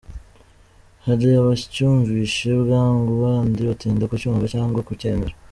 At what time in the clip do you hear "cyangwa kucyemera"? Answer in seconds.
4.53-5.35